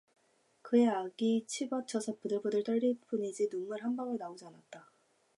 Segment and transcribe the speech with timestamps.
[0.63, 4.89] 그리고 악이 치받쳐서 부들부들 떨릴 뿐이지 눈물 한 방울 나오지 않았다.